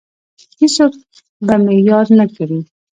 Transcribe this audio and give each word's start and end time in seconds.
هیڅوک 0.59 0.93
به 1.45 1.55
مې 1.63 1.75
یاد 1.89 2.07
نه 2.17 2.25
کړي 2.35 2.59